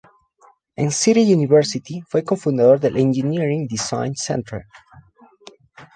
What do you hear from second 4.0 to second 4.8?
Centre.